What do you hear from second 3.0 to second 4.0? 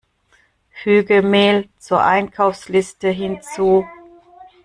hinzu!